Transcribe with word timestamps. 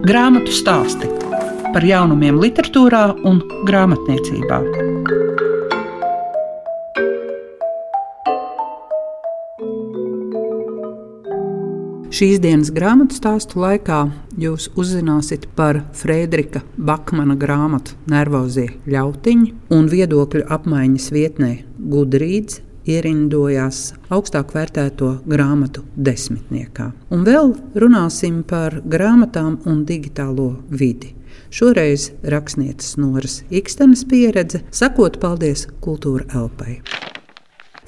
Grāmatu 0.00 0.48
stāsti 0.48 1.04
par 1.74 1.84
jaunumiem, 1.84 2.38
literatūrā 2.40 3.02
un 3.28 3.42
grāmatniecībā. 3.68 4.60
Šīs 12.16 12.40
dienas 12.40 12.72
grāmatu 12.72 13.18
stāstu 13.18 13.60
laikā 13.60 14.00
jūs 14.40 14.70
uzzināsiet 14.80 15.44
par 15.52 15.82
Friedrika 15.92 16.64
Bakmana 16.80 17.36
grāmatu 17.36 18.00
Nervozie 18.08 18.70
ļautiņi 18.88 19.52
un 19.76 19.92
viedokļu 19.92 20.46
apmaiņas 20.48 21.12
vietnē 21.12 21.52
Gudrīds 21.92 22.62
ierindojās 22.88 23.92
augstāk 24.12 24.54
vērtēto 24.56 25.16
grāmatu 25.28 25.84
desmitniekā. 25.96 26.90
Un 27.10 27.24
vēl 27.26 27.54
runāsim 27.74 28.42
par 28.46 28.80
grāmatām 28.84 29.58
un 29.66 29.84
digitālo 29.88 30.52
vidi. 30.70 31.14
Šoreiz 31.50 32.12
rakstnieces 32.22 32.94
Noras 33.00 33.40
Ikstenes 33.50 34.04
pieredze, 34.06 34.62
sakot 34.70 35.18
paldies 35.22 35.66
Kultūra 35.82 36.28
Elpai. 36.30 36.78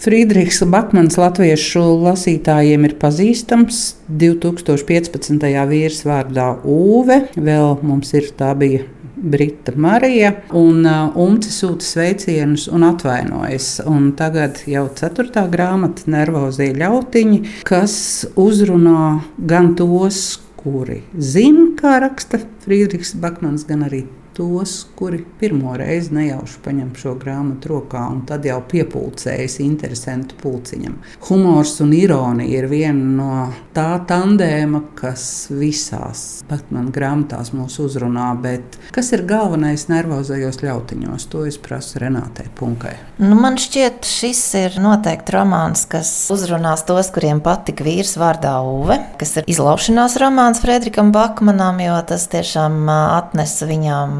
Friedrichs 0.03 0.59
Bakmans 0.67 1.15
latviešu 1.15 1.85
lasītājiem 2.03 2.89
ir 2.89 2.97
pazīstams. 2.99 3.83
2015. 4.11 5.47
vīrs 5.71 6.01
vārdā 6.09 6.49
Uve, 6.67 7.21
vēl 7.37 7.77
mums 7.87 8.11
ir 8.19 8.33
tā 8.35 8.51
bija 8.59 8.83
Brita 9.23 9.73
Marija, 9.77 10.33
un 10.59 10.83
uh, 10.83 11.17
Umci 11.23 11.53
sūta 11.55 11.87
sveicienus 11.87 12.67
un 12.73 12.83
atvainojas. 12.89 13.77
Un 13.87 14.11
tagad 14.19 14.65
jau 14.67 14.89
ceturtā 14.99 15.45
grāmata, 15.53 16.09
Nervozie 16.11 16.73
ļautiņi, 16.75 17.39
kas 17.69 17.95
uzrunā 18.35 19.21
gan 19.39 19.77
tos, 19.79 20.41
kuri 20.59 21.03
zina, 21.19 21.71
kā 21.79 22.01
raksta 22.03 22.43
Friedrichs 22.67 23.15
Bakmans, 23.19 23.67
gan 23.69 23.87
arī 23.87 24.05
tos, 24.37 24.75
kuri 24.99 25.23
pirmo 25.41 25.75
reizi 25.79 26.15
nejauši 26.17 26.61
paņem 26.65 26.93
šo 26.99 27.15
grāmatu 27.21 27.73
rokā 27.75 28.05
un 28.13 28.23
tad 28.29 28.47
jau 28.49 28.61
piepūcējas 28.69 29.59
interesantu 29.65 30.39
pulciņam. 30.41 30.97
Humors 31.29 31.79
un 31.85 31.93
ironija 31.97 32.63
ir 32.63 32.69
viena 32.71 33.17
no 33.19 33.37
tā 33.77 33.97
tandēma, 34.09 34.83
kas 34.99 35.25
visās 35.53 36.43
Batmana 36.49 36.93
grāmatās 36.93 37.53
mūs 37.57 37.79
uzrunā, 37.83 38.31
bet 38.43 38.79
kas 38.95 39.13
ir 39.17 39.25
galvenais 39.29 39.87
nervozajos 39.91 40.61
ļautiņos, 40.63 41.29
to 41.33 41.47
es 41.49 41.59
prasu 41.63 42.03
Renātei 42.03 42.49
Punkai. 42.59 42.95
Nu, 43.23 43.37
man 43.39 43.59
šķiet, 43.61 44.07
šis 44.09 44.43
ir 44.61 44.79
noteikti 44.83 45.37
romāns, 45.37 45.85
kas 45.91 46.11
uzrunās 46.33 46.85
tos, 46.89 47.13
kuriem 47.15 47.43
patika 47.45 47.87
vīrs 47.87 48.17
vārdā 48.21 48.55
Uve, 48.67 48.99
kas 49.21 49.37
ir 49.41 49.49
izlaušanās 49.51 50.17
romāns 50.21 50.63
Fredrikam 50.63 51.13
Bakmanam, 51.15 51.81
jo 51.83 51.97
tas 52.09 52.29
tiešām 52.33 52.89
atnesa 52.93 53.69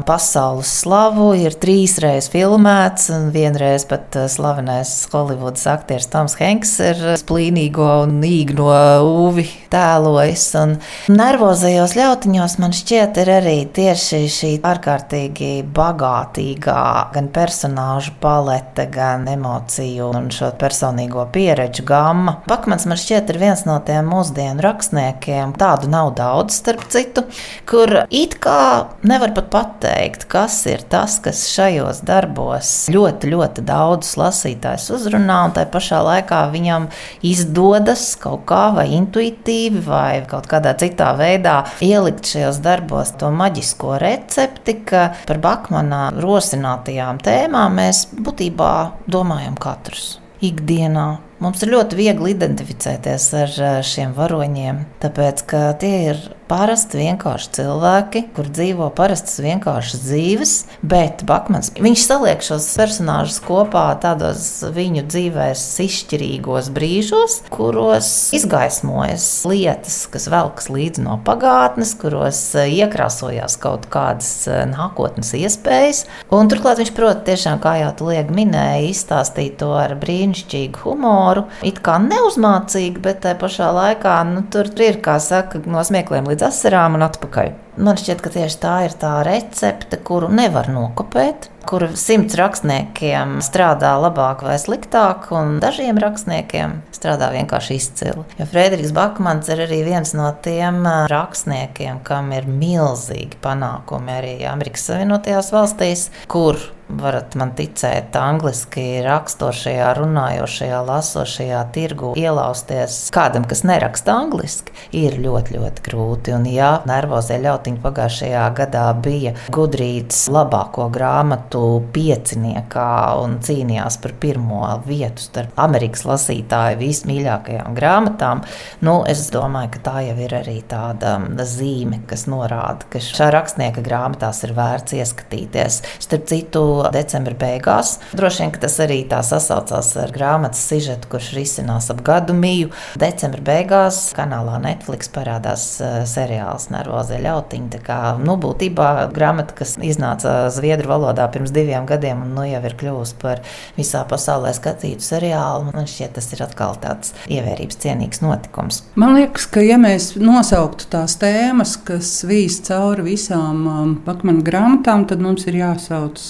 viņam 0.03 0.05
pasaules 0.05 0.67
slavu, 0.81 1.33
ir 1.35 1.53
trīs 1.55 1.97
reizes 1.99 2.29
filmēts, 2.31 3.09
un 3.11 3.31
vienreiz 3.31 3.85
pat 3.85 4.15
eh, 4.15 4.27
slavenais 4.27 5.07
Holivudas 5.11 5.65
aktieris 5.67 6.09
Toms 6.09 6.35
Hanks 6.39 6.79
ir 6.79 6.97
splīnīgo 7.17 8.03
un 8.03 8.21
īgno 8.23 8.67
uvi 9.03 9.47
tēlojis. 9.71 10.55
Un 10.59 10.77
nervozajos 11.09 11.95
ļautiņos 11.95 12.57
man 12.59 12.73
šķiet 12.73 13.17
ir 13.23 13.31
arī 13.37 13.57
tieši 13.73 14.27
šī 14.27 14.51
ārkārtīgi 14.63 15.63
bagātīgā 15.73 17.11
gan 17.13 17.29
personāžu 17.33 18.13
palete, 18.19 18.87
gan 18.91 19.27
emociju 19.27 20.11
un 20.13 20.29
šo 20.31 20.51
personīgo 20.59 21.25
pieredžu 21.31 21.85
gama. 21.85 22.41
Bakmans 22.47 22.87
man 22.89 22.99
šķiet 22.99 23.33
ir 23.33 23.41
viens 23.41 23.65
no 23.65 23.79
tiem 23.85 24.09
mūsdienu 24.11 24.63
rakstniekiem, 24.63 25.55
tādu 25.57 25.89
nav 25.91 26.13
daudz 26.17 26.59
starp 26.59 26.87
citu, 26.91 27.25
kur 27.69 28.03
it 28.09 28.37
kā 28.43 28.89
nevar 29.07 29.33
pat 29.35 29.51
pateikt, 29.53 29.92
pateikt, 29.93 30.25
kas 30.25 30.65
ir 30.65 30.81
tas, 30.89 31.19
kas 31.21 31.45
šajos 31.53 32.01
darbos 32.05 32.89
ļoti, 32.89 33.29
ļoti 33.29 33.63
daudzus 33.65 34.15
lasītājus 34.17 34.89
uzrunā, 34.95 35.45
un 35.47 35.53
tā 35.53 35.65
pašā 35.69 36.01
laikā 36.03 36.39
viņam 36.51 36.87
izdodas 37.21 38.15
kaut 38.17 38.45
kā 38.49 38.73
vai 38.73 38.87
intuitīvi 38.97 39.83
vai 39.85 40.23
kaut 40.29 40.47
kādā 40.49 40.73
citā 40.79 41.13
veidā 41.17 41.63
ielikt 41.81 42.25
šajos 42.25 42.61
darbos 42.63 43.13
to 43.19 43.29
maģisko 43.29 43.99
recepti, 44.01 44.79
ka 44.87 45.11
par 45.27 45.41
Bakmana 45.43 46.09
rosinātajām 46.17 47.21
tēmām 47.23 47.77
mēs 47.77 48.07
būtībā 48.17 48.73
domājam 49.07 49.55
katrs 49.59 50.17
ikdienā. 50.43 51.07
Mums 51.43 51.59
ir 51.65 51.73
ļoti 51.73 51.97
viegli 51.99 52.31
identificēties 52.31 53.25
ar 53.35 53.57
šiem 53.83 54.13
varoņiem, 54.15 54.77
tāpēc 55.03 55.43
ka 55.49 55.63
tie 55.81 55.95
ir 56.13 56.21
parasti 56.53 56.99
vienkārši 56.99 57.49
cilvēki, 57.57 58.21
kur 58.35 58.45
dzīvo 58.53 58.89
parastas 58.93 59.39
vienkāršas 59.41 60.03
dzīves, 60.05 60.51
bet 60.85 61.23
Bakmans 61.25 61.71
viņš 61.81 62.03
saliek 62.05 62.43
šos 62.45 62.67
personāžus 62.77 63.39
kopā 63.43 63.87
tādos 64.03 64.45
viņu 64.75 65.05
dzīvēs 65.09 65.63
izšķirīgos 65.81 66.69
brīžos, 66.75 67.39
kuros 67.53 68.11
izgaismojas 68.37 69.25
lietas, 69.49 70.03
kas 70.13 70.29
velkas 70.29 70.69
līdzi 70.69 71.05
no 71.07 71.17
pagātnes, 71.25 71.95
kuros 71.97 72.43
eh, 72.59 72.69
iekrāsojās 72.83 73.57
kaut 73.63 73.89
kādas 73.93 74.29
eh, 74.45 74.61
nākotnes 74.69 75.33
iespējas. 75.39 76.03
Un 76.33 76.53
turklāt 76.53 76.83
viņš 76.83 76.93
prot 76.93 77.25
tiešām, 77.25 77.57
kā 77.63 77.79
jau 77.81 77.89
tu 77.97 78.11
liegi 78.11 78.37
minēji, 78.37 78.93
izstāstīt 78.93 79.57
to 79.63 79.71
ar 79.79 79.97
brīnišķīgu 79.97 80.85
humoru, 80.85 81.32
it 81.65 81.81
kā 81.85 81.97
neuzmācīgi, 82.03 83.01
bet 83.03 83.23
tajā 83.25 83.39
pašā 83.41 83.69
laikā 83.75 84.15
nu, 84.29 84.45
tur 84.53 84.69
ir, 84.83 85.01
kā 85.03 85.19
saka, 85.23 85.63
no 85.65 85.83
smiekliem 85.85 86.29
līdz 86.31 86.49
asarām 86.49 86.99
un 86.99 87.07
atpakaļ. 87.09 87.53
Man 87.73 87.97
šķiet, 87.97 88.19
ka 88.21 88.29
tieši 88.29 88.57
tā 88.61 88.73
ir 88.85 88.93
tā 89.01 89.15
recepte, 89.25 89.97
kuru 90.05 90.27
nevar 90.29 90.67
nokopēt, 90.69 91.47
kur 91.65 91.87
simts 91.97 92.35
rakstniekiem 92.37 93.39
strādā 93.41 93.95
labāk 93.97 94.43
vai 94.45 94.59
sliktāk, 94.61 95.25
un 95.33 95.57
dažiem 95.63 95.97
rakstniekiem 96.01 96.75
strādā 96.93 97.31
vienkārši 97.33 97.79
izcili. 97.79 98.27
Jo 98.37 98.47
Friedrichs 98.51 98.93
Bakmans 98.93 99.49
ir 99.49 99.63
arī 99.65 99.81
viens 99.87 100.13
no 100.13 100.29
tiem 100.45 100.83
rakstniekiem, 101.09 102.03
kam 102.05 102.29
ir 102.37 102.45
milzīgi 102.45 103.41
panākumi 103.41 104.17
arī 104.19 104.35
Amerikas 104.51 104.85
Savienotajās 104.91 105.49
valstīs, 105.55 106.07
kur 106.29 106.61
varat 106.99 107.35
man 107.39 107.53
ticēt, 107.57 108.15
angliski 108.17 109.01
rakstošajā, 109.05 109.91
runājošajā, 109.97 110.79
lasošajā 110.87 111.61
tirgu 111.75 112.13
ielausties 112.19 112.97
kādam, 113.13 113.47
kas 113.49 113.63
neraksta 113.67 114.15
angliski, 114.23 114.73
ir 114.95 115.17
ļoti, 115.23 115.57
ļoti 115.57 115.85
grūti. 115.85 116.35
Un, 116.37 116.47
ja 116.49 116.71
nervozie 116.89 117.39
ļautiņi 117.43 117.81
pagājušajā 117.83 118.43
gadā 118.57 118.85
bija 119.03 119.33
gudrīts 119.53 120.25
labāko 120.33 120.87
grāmatu 120.93 121.63
pieciniekā 121.95 122.89
un 123.23 123.39
cīnījās 123.43 123.99
par 124.03 124.15
pirmo 124.21 124.63
vietu 124.87 125.23
starp 125.23 125.57
Amerikas 125.59 126.05
lasītāju 126.07 126.79
vismīļākajām 126.81 127.75
grāmatām, 127.77 128.43
nu, 128.85 128.99
es 129.09 129.25
domāju, 129.33 129.73
ka 129.75 129.83
tā 129.89 129.95
jau 130.09 130.17
ir 130.25 130.37
arī 130.39 130.59
tāda 130.69 131.15
zīme, 131.47 132.01
kas 132.09 132.25
norāda, 132.31 132.87
ka 132.91 133.01
šā 133.03 133.29
rakstnieka 133.33 133.83
grāmatās 133.85 134.43
ir 134.47 134.55
vērts 134.57 134.97
ieskatīties. 134.99 135.79
Starp 136.03 136.27
citu, 136.29 136.63
decembra 136.93 137.35
beigās. 137.39 137.97
Droši 138.17 138.43
vien 138.43 138.53
tas 138.63 138.77
arī 138.83 138.99
tā 139.09 139.21
sasaucās 139.25 139.93
ar 140.01 140.13
grāmatas 140.15 140.63
sižetu, 140.69 141.09
kurš 141.11 141.31
risinās 141.37 141.89
ap 141.93 142.03
gadu 142.05 142.35
miju. 142.37 142.71
Decembra 142.99 143.43
beigās 143.45 144.01
kanālā 144.17 144.59
Netflix 144.63 145.11
parādās 145.13 145.67
uh, 145.81 146.01
seriāls 146.09 146.69
Nervozie 146.73 147.21
ļautiņi. 147.23 147.71
Tā 147.77 147.81
kā 147.85 147.99
nu, 148.21 148.35
būtībā 148.41 148.89
grāmata, 149.13 149.55
kas 149.61 149.75
iznāca 149.81 150.49
zviedru 150.53 150.91
valodā 150.93 151.27
pirms 151.31 151.53
diviem 151.55 151.87
gadiem, 151.89 152.25
un 152.25 152.35
nu, 152.37 152.45
jau 152.49 152.61
ir 152.65 152.77
kļuvusi 152.79 153.17
par 153.21 153.43
visā 153.77 154.03
pasaulē 154.09 154.53
skatītu 154.57 155.05
seriālu. 155.05 155.71
Man 155.71 155.89
šķiet, 155.89 156.15
tas 156.17 156.29
ir 156.35 156.43
atkal 156.45 156.77
tāds 156.83 157.13
ievērības 157.31 157.79
cienīgs 157.83 158.23
notikums. 158.23 158.83
Man 158.99 159.15
liekas, 159.17 159.47
ka 159.53 159.63
ja 159.63 159.79
mēs 159.81 160.13
nosauktu 160.19 160.89
tās 160.93 161.17
tēmas, 161.21 161.75
kas 161.87 162.15
vīs 162.27 162.59
cauri 162.67 163.07
visām 163.13 163.67
um, 163.67 163.93
Bakmana 164.05 164.43
grāmatām, 164.45 165.07
tad 165.09 165.23
mums 165.23 165.47
ir 165.49 165.59
jāsauc 165.61 166.21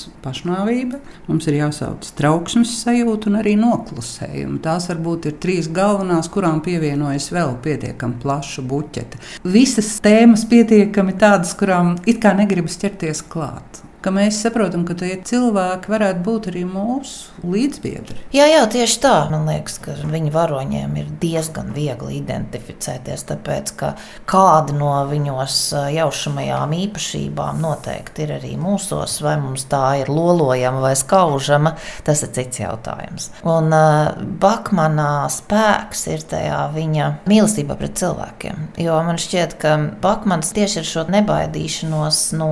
pašnāvība, 0.44 1.00
mums 1.28 1.48
ir 1.48 1.57
jāsauc 1.62 2.07
trauksmes 2.18 2.72
sajūta 2.84 3.30
un 3.30 3.40
arī 3.40 3.56
noklusējuma. 3.60 4.60
Tās 4.63 4.90
varbūt 4.90 5.30
ir 5.30 5.38
trīs 5.40 5.69
galvenās, 5.72 6.30
kurām 6.30 6.62
pievienojas 6.62 7.31
vēl 7.31 7.56
pietiekami 7.63 8.19
plaša 8.22 8.62
buķete. 8.62 9.19
Visas 9.44 10.00
tēmas 10.04 10.45
pietiekami 10.50 11.16
tādas, 11.18 11.56
kurām 11.56 11.98
it 12.06 12.22
kā 12.22 12.36
negribas 12.36 12.78
ķerties 12.81 13.24
klāt. 13.24 13.84
Ka 14.04 14.12
mēs 14.14 14.42
saprotam, 14.44 14.84
ka 14.88 14.96
tie 15.00 15.16
cilvēki 15.24 15.92
varētu 15.92 16.24
būt 16.26 16.50
arī 16.52 16.64
mūsu 16.68 17.48
līdzbiedri. 17.48 18.18
Jā, 18.36 18.48
jā, 18.52 18.64
tieši 18.72 19.00
tā. 19.04 19.14
Man 19.32 19.48
liekas, 19.48 19.78
ka 19.84 19.96
viņu 20.02 20.34
varoņiem 20.34 20.98
ir 21.00 21.12
diezgan 21.22 21.72
viegli 21.76 22.20
identificēties, 22.20 23.26
tāpēc 23.30 23.74
ka 23.80 23.94
kāda 24.30 24.76
no 24.76 24.92
viņos 25.10 25.58
jaušamajām 25.96 26.76
īpašībām 26.80 27.62
noteikti 27.64 28.26
ir 28.26 28.36
arī 28.40 28.54
mūsos, 28.60 29.20
vai 29.24 29.38
mums 29.42 29.68
tā 29.72 29.84
ir 30.04 30.12
lolojama 30.12 30.84
vai 30.84 30.94
skaužama, 31.00 31.76
tas 32.08 32.24
ir 32.26 32.34
cits 32.36 32.64
jautājums. 32.64 33.30
Un 33.48 33.72
uh, 33.74 34.14
Bakmanā 34.44 35.28
spēks 35.32 36.08
ir 36.12 36.26
tajā 36.30 36.60
viņa 36.76 37.10
mīlestība 37.30 37.78
pret 37.80 37.98
cilvēkiem. 38.00 38.68
Jo 38.82 39.00
man 39.06 39.20
šķiet, 39.22 39.58
ka 39.62 39.76
Bakmans 40.04 40.54
tieši 40.56 40.82
ar 40.82 40.90
šo 40.90 41.06
nebaidīšanos 41.14 42.24
no 42.40 42.52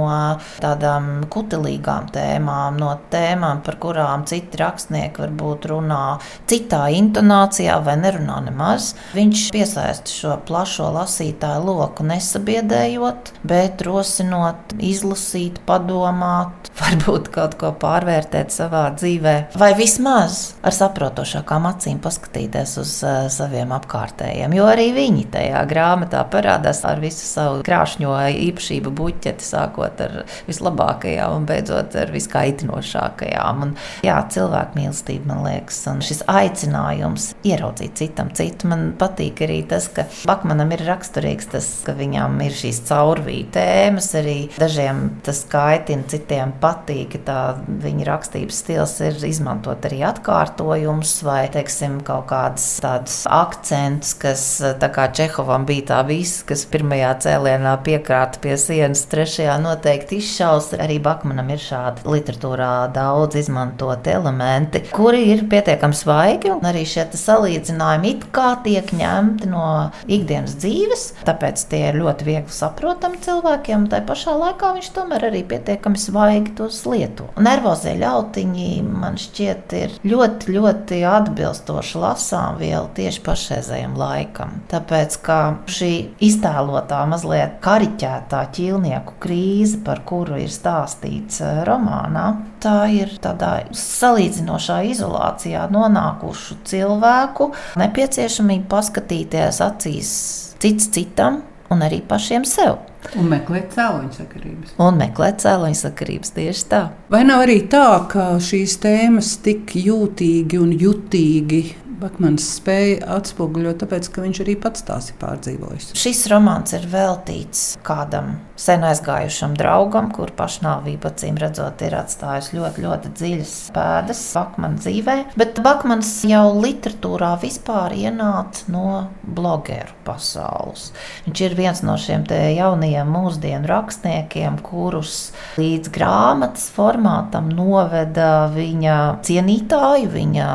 tādām 0.61 1.25
kutelīgām 1.41 2.09
tēmām, 2.13 2.77
no 2.81 2.93
tēmām, 3.11 3.61
par 3.65 3.77
kurām 3.81 4.25
citi 4.29 4.59
rakstnieki 4.61 5.25
varbūt 5.25 5.67
runā 5.71 6.03
citā 6.49 6.85
intonācijā 6.93 7.79
vai 7.85 7.97
nerunā 8.01 8.39
nemaz. 8.47 8.93
Viņš 9.15 9.47
piesaista 9.55 10.11
šo 10.11 10.37
plašo 10.47 10.91
lasītāju 10.95 11.65
loku, 11.65 12.05
nesabiedējot, 12.07 13.33
bet 13.47 13.81
rosinot, 13.85 14.75
izlasīt, 14.81 15.61
padomāt, 15.67 16.71
varbūt 16.81 17.31
kaut 17.33 17.57
ko 17.61 17.73
pārvērtēt 17.81 18.53
savā 18.53 18.87
dzīvē, 18.97 19.35
vai 19.59 19.71
vismaz 19.77 20.41
ar 20.65 20.75
saprotošākām 20.75 21.67
acīm 21.71 22.01
paskatīties 22.03 22.77
uz 22.81 22.95
uh, 23.05 23.25
saviem 23.31 23.73
apkārtējiem. 23.75 24.55
Jo 24.57 24.67
arī 24.71 24.89
viņi 24.95 25.27
tajā 25.33 25.63
grāmatā 25.69 26.23
parādās 26.31 26.83
ar 26.87 27.01
visu 27.01 27.25
savu 27.27 27.61
krāšņo 27.65 28.13
īpašību 28.49 28.93
buķeti, 28.97 29.45
sākot 29.45 30.01
ar 30.05 30.17
vislabākajām 30.49 31.30
un 31.35 31.47
beidzot 31.49 31.95
ar 31.99 32.11
viskaitinošākajām. 32.13 33.65
Un, 33.65 33.73
jā, 34.05 34.17
cilvēku 34.33 34.79
mīlestība, 34.79 35.29
man 35.31 35.43
liekas, 35.45 35.79
un 35.91 36.01
šis 36.05 36.23
aicinājums 36.31 37.31
ieraudzīt 37.47 37.97
citam 37.99 38.31
citu. 38.37 38.69
Man 38.71 38.91
patīk 38.99 39.43
arī 39.45 39.61
tas, 39.69 39.87
ka 39.91 40.07
Bakmanam 40.29 40.73
ir 40.75 40.83
raksturīgs 40.87 41.51
tas, 41.53 41.69
ka 41.85 41.95
viņam 41.97 42.37
ir 42.45 42.55
šīs 42.55 42.81
caurvīja 42.89 43.51
tēmas, 43.55 44.11
arī 44.19 44.37
dažiem 44.59 45.03
tas 45.25 45.43
kaitina, 45.51 46.07
citiem 46.11 46.53
patīk. 46.61 47.19
Tā 47.25 47.39
viņa 47.81 48.07
rakstības 48.07 48.61
stils 48.63 48.97
ir 49.05 49.17
izmantot 49.27 49.85
arī 49.87 50.01
atkārtojumus 50.09 51.17
vai, 51.25 51.45
teiksim, 51.53 51.99
kaut 52.07 52.27
kādus 52.31 52.67
tādus 52.83 53.21
akcentus, 53.31 54.15
kas 54.21 54.45
tā 54.81 54.89
kā 54.93 55.07
Čehovam 55.15 55.65
bija 55.67 55.87
tā 55.93 56.01
viss, 56.07 56.41
kas 56.47 56.65
pirmajā 56.71 57.11
cēlienā 57.25 57.75
piekrāta 57.85 58.41
pie 58.43 58.55
sienas, 58.59 59.03
trešajā 59.11 59.57
noteikti 59.61 60.19
izšaus. 60.21 60.71
Arī 60.81 60.97
Bakmanam 61.03 61.20
ir 61.51 61.61
šādi 61.61 62.05
literatūrā 62.07 62.91
daudz 62.95 63.37
izmantot 63.39 64.07
elementi, 64.07 64.83
kuri 64.93 65.23
ir 65.33 65.43
pietiekami 65.51 65.97
svaigi, 65.97 66.51
un 66.53 66.65
arī 66.67 66.83
šie 66.87 67.07
salīdzinājumi 67.17 68.11
it 68.11 68.25
kā 68.35 68.53
tiek 68.65 68.91
ņemti 68.95 69.49
no 69.51 69.65
ikdienas 70.11 70.55
dzīves, 70.61 71.05
tāpēc 71.27 71.65
tie 71.71 71.83
ir 71.89 71.99
ļoti 72.01 72.27
viegli 72.27 72.55
saprotami 72.55 73.21
cilvēkiem, 73.23 73.85
un 73.85 73.91
tā 73.91 74.01
pašā 74.07 74.35
laikā 74.37 74.73
viņš 74.77 74.89
tomēr 74.95 75.27
arī 75.29 75.43
pietiekami 75.51 76.01
svaigi 76.01 76.55
tos 76.57 76.81
lieto. 76.89 77.29
Nervozie 77.41 77.95
ļautiņi 78.01 78.71
man 78.87 79.19
šķiet 79.21 79.77
ir 79.79 79.95
ļoti, 80.07 80.55
ļoti 80.57 81.01
atbilstoša 81.11 82.03
lasām 82.05 82.59
viela 82.61 82.87
tieši 82.97 83.23
pašreizējam 83.25 83.97
laikam. 83.99 84.61
Tāpēc, 84.71 85.17
ka 85.25 85.39
šī 85.71 85.91
iztēlotā, 86.23 87.03
mazliet 87.11 87.59
kariķētā 87.65 88.43
ķīlnieku 88.55 89.17
krīze, 89.21 89.81
par 89.85 90.03
kuru 90.07 90.39
ir 90.41 90.51
stāstīts 90.51 91.10
eh, 91.43 91.61
romānā, 91.67 92.25
tā 92.63 92.77
ir 92.93 93.13
tādā 93.23 93.53
salīdzinošā 93.75 94.81
izolācijā 94.91 95.67
nonākušu 95.73 96.61
cilvēku 96.67 97.51
nepieciešamība 97.81 98.69
paskatīties 98.71 99.61
acīs 99.65 100.13
cits 100.61 100.91
citam 100.93 101.41
un 101.71 101.83
arī 101.85 102.01
pašiem 102.07 102.45
sev. 102.47 102.79
Un 103.17 103.31
meklēt 103.31 103.71
cēloņu 103.73 104.11
sakarības. 104.13 104.73
Un 104.83 104.99
meklēt 104.99 105.39
cēloņu 105.41 105.79
sakarības 105.79 106.33
tieši 106.35 106.65
tā. 106.69 106.81
Vai 107.11 107.23
nav 107.25 107.45
arī 107.47 107.61
tā, 107.71 107.85
ka 108.11 108.35
šīs 108.43 108.77
tēmas 108.83 109.33
tik 109.45 109.73
jūtīgi 109.79 110.59
un 110.61 110.75
jutīgi 110.77 111.63
Bakmans 112.01 112.47
spēja 112.57 113.01
atspoguļot, 113.17 113.81
tāpēc 113.83 114.07
ka 114.13 114.23
viņš 114.25 114.41
arī 114.43 114.55
pats 114.61 114.85
tās 114.87 115.11
ir 115.11 115.19
pārdzīvojis. 115.21 115.91
Šis 115.97 116.23
romāns 116.31 116.73
ir 116.77 116.87
veltīts 116.89 117.75
kādam 117.85 118.39
sen 118.61 118.83
aizgājušam 118.85 119.55
draugam, 119.57 120.11
kur 120.13 120.31
pašnāvība 120.37 121.11
acīm 121.11 121.37
redzot 121.41 121.81
ir 121.85 121.95
atstājusi 121.97 122.57
ļoti, 122.57 122.83
ļoti 122.85 123.11
dziļas 123.17 123.53
pēdas 123.75 124.21
Bakmana 124.35 124.81
dzīvē. 124.81 125.15
Bet 125.37 125.61
Bakmans 125.65 126.09
jau 126.29 126.43
literatūrā 126.57 127.31
vispār 127.41 127.95
ienāca 127.97 128.69
no 128.73 128.85
blogeru 129.21 129.93
pasaules. 130.05 130.89
Viņš 131.25 131.43
ir 131.45 131.57
viens 131.57 131.81
no 131.85 131.97
šiem 132.01 132.25
jaunajiem 132.29 133.09
mūsdienu 133.11 133.69
rakstniekiem, 133.69 134.59
kurus 134.65 135.31
līdz 135.61 135.93
grāmatas 135.93 136.67
formātam 136.73 137.49
noveda 137.53 138.47
viņa 138.53 138.97
cienītāju, 139.25 140.11
viņa 140.13 140.49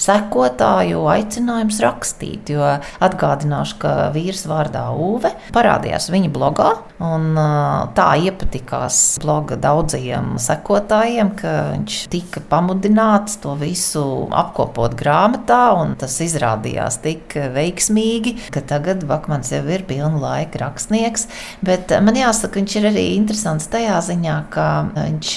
sekotāju 0.00 0.89
jo 0.90 1.04
aicinājums 1.10 1.80
rakstīt. 1.84 2.52
Jo 2.52 2.76
atgādināšu, 3.02 3.78
ka 3.82 3.94
vīrs 4.14 4.46
vārdā 4.50 4.88
Uve 4.90 5.32
parādījās 5.54 6.10
viņa 6.12 6.30
blogā. 6.34 6.70
Un, 7.00 7.32
tā 7.96 8.08
iepatikās 8.20 8.96
bloga 9.22 9.56
daudziem 9.60 10.34
sekotājiem, 10.42 11.30
ka 11.38 11.52
viņš 11.70 11.96
tika 12.12 12.42
pamudināts 12.50 13.38
to 13.40 13.54
visu 13.60 14.02
apkopot 14.36 14.96
grāmatā. 14.98 15.62
Tas 16.00 16.18
izrādījās 16.24 17.00
tik 17.04 17.36
veiksmīgi, 17.54 18.34
ka 18.52 18.60
tagad 18.68 19.06
Bakmans 19.08 19.52
jau 19.54 19.62
ir 19.72 19.86
pilna 19.88 20.20
laika 20.20 20.60
rakstnieks. 20.66 21.28
Bet 21.64 21.94
man 22.04 22.18
jāsaka, 22.20 22.60
viņš 22.60 22.76
ir 22.80 22.90
arī 22.90 23.06
interesants 23.16 23.70
tajā 23.72 23.96
ziņā, 24.10 24.36
ka 24.52 24.66
viņš 24.98 25.32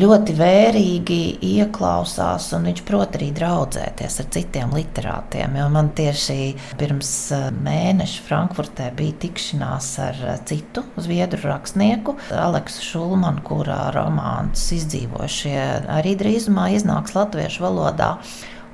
ļoti 0.00 0.38
vērīgi 0.40 1.22
ieklausās 1.54 2.50
un 2.56 2.70
viņš 2.70 2.82
prot 2.88 3.20
arī 3.20 3.30
draudzēties 3.36 4.20
ar 4.24 4.30
citiem 4.34 4.74
literātiem 4.74 4.93
literātiem. 4.94 5.56
Man 5.72 5.90
tieši 5.94 6.54
pirms 6.78 7.10
eh, 7.34 7.50
mēneša 7.50 8.22
Frankfurtē 8.28 8.90
bija 8.94 9.18
tikšanās 9.24 9.98
ar 9.98 10.20
eh, 10.22 10.38
citu 10.46 10.84
zviedru 10.96 11.48
rakstnieku, 11.48 12.16
Aleksu 12.30 12.82
Šulmanu, 12.82 13.42
kurā 13.44 13.90
romāns 13.94 14.70
izdzīvošie 14.74 15.58
arī 15.90 16.14
drīzumā 16.20 16.70
iznāks 16.78 17.14
latviešu 17.16 17.64
valodā. 17.66 18.14